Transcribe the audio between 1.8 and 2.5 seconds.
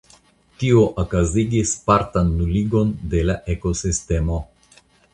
partan